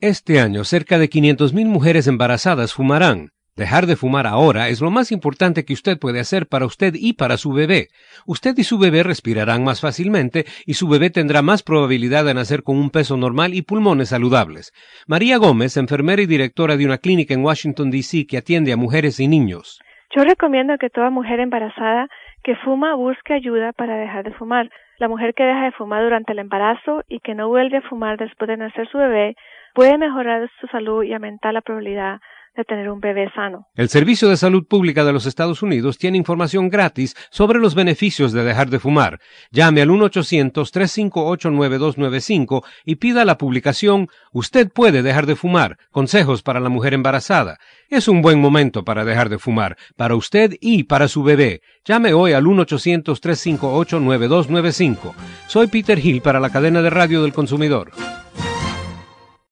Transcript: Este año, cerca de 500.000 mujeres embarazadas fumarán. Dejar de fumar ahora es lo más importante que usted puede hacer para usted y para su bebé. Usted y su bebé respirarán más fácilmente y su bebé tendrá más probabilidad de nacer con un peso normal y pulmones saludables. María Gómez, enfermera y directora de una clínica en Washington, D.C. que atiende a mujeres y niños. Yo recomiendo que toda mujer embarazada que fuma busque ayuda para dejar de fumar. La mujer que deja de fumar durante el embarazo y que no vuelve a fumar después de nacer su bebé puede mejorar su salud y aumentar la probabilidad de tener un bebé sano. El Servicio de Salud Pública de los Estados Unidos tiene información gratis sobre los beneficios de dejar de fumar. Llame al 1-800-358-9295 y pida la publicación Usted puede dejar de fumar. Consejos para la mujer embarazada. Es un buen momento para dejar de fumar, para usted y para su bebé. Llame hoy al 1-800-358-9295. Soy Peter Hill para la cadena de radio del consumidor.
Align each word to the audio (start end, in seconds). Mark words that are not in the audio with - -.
Este 0.00 0.40
año, 0.40 0.64
cerca 0.64 0.98
de 0.98 1.08
500.000 1.08 1.64
mujeres 1.64 2.06
embarazadas 2.06 2.74
fumarán. 2.74 3.30
Dejar 3.56 3.86
de 3.86 3.96
fumar 3.96 4.26
ahora 4.26 4.68
es 4.68 4.82
lo 4.82 4.90
más 4.90 5.10
importante 5.10 5.64
que 5.64 5.72
usted 5.72 5.98
puede 5.98 6.20
hacer 6.20 6.48
para 6.48 6.66
usted 6.66 6.92
y 6.94 7.14
para 7.14 7.38
su 7.38 7.54
bebé. 7.54 7.88
Usted 8.26 8.54
y 8.58 8.64
su 8.64 8.78
bebé 8.78 9.02
respirarán 9.02 9.64
más 9.64 9.80
fácilmente 9.80 10.44
y 10.66 10.74
su 10.74 10.86
bebé 10.86 11.08
tendrá 11.08 11.40
más 11.40 11.62
probabilidad 11.62 12.26
de 12.26 12.34
nacer 12.34 12.62
con 12.62 12.76
un 12.76 12.90
peso 12.90 13.16
normal 13.16 13.54
y 13.54 13.62
pulmones 13.62 14.10
saludables. 14.10 14.74
María 15.06 15.38
Gómez, 15.38 15.78
enfermera 15.78 16.20
y 16.20 16.26
directora 16.26 16.76
de 16.76 16.84
una 16.84 16.98
clínica 16.98 17.32
en 17.32 17.42
Washington, 17.42 17.90
D.C. 17.90 18.26
que 18.26 18.36
atiende 18.36 18.74
a 18.74 18.76
mujeres 18.76 19.18
y 19.18 19.28
niños. 19.28 19.80
Yo 20.14 20.24
recomiendo 20.24 20.76
que 20.78 20.90
toda 20.90 21.08
mujer 21.08 21.40
embarazada 21.40 22.08
que 22.46 22.54
fuma 22.54 22.94
busque 22.94 23.34
ayuda 23.34 23.72
para 23.72 23.96
dejar 23.96 24.22
de 24.22 24.32
fumar. 24.34 24.70
La 24.98 25.08
mujer 25.08 25.34
que 25.34 25.42
deja 25.42 25.64
de 25.64 25.72
fumar 25.72 26.04
durante 26.04 26.30
el 26.30 26.38
embarazo 26.38 27.02
y 27.08 27.18
que 27.18 27.34
no 27.34 27.48
vuelve 27.48 27.78
a 27.78 27.88
fumar 27.88 28.18
después 28.18 28.46
de 28.46 28.56
nacer 28.56 28.88
su 28.88 28.98
bebé 28.98 29.34
puede 29.74 29.98
mejorar 29.98 30.48
su 30.60 30.68
salud 30.68 31.02
y 31.02 31.12
aumentar 31.12 31.52
la 31.52 31.60
probabilidad 31.60 32.20
de 32.56 32.64
tener 32.64 32.90
un 32.90 33.00
bebé 33.00 33.30
sano. 33.34 33.66
El 33.74 33.88
Servicio 33.88 34.28
de 34.28 34.36
Salud 34.36 34.64
Pública 34.66 35.04
de 35.04 35.12
los 35.12 35.26
Estados 35.26 35.62
Unidos 35.62 35.98
tiene 35.98 36.18
información 36.18 36.68
gratis 36.68 37.16
sobre 37.30 37.58
los 37.58 37.74
beneficios 37.74 38.30
de 38.32 38.44
dejar 38.44 38.70
de 38.70 38.78
fumar. 38.78 39.18
Llame 39.50 39.82
al 39.82 39.90
1-800-358-9295 39.90 42.62
y 42.84 42.94
pida 42.96 43.24
la 43.24 43.38
publicación 43.38 44.08
Usted 44.32 44.70
puede 44.70 45.02
dejar 45.02 45.26
de 45.26 45.36
fumar. 45.36 45.78
Consejos 45.90 46.42
para 46.42 46.60
la 46.60 46.68
mujer 46.68 46.92
embarazada. 46.94 47.58
Es 47.88 48.06
un 48.08 48.22
buen 48.22 48.40
momento 48.40 48.84
para 48.84 49.04
dejar 49.04 49.28
de 49.28 49.38
fumar, 49.38 49.76
para 49.96 50.14
usted 50.14 50.54
y 50.60 50.84
para 50.84 51.08
su 51.08 51.22
bebé. 51.22 51.60
Llame 51.84 52.14
hoy 52.14 52.32
al 52.32 52.44
1-800-358-9295. 52.44 55.14
Soy 55.46 55.66
Peter 55.68 55.98
Hill 55.98 56.22
para 56.22 56.40
la 56.40 56.50
cadena 56.50 56.82
de 56.82 56.90
radio 56.90 57.22
del 57.22 57.32
consumidor. 57.32 57.92